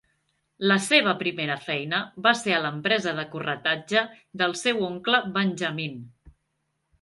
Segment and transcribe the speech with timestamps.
[0.69, 4.03] La seva primera feina va ser a l'empresa de corretatge
[4.43, 6.03] del seu oncle Benjamin.